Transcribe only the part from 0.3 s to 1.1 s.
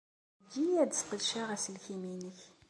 Eǧǧ-iyi ad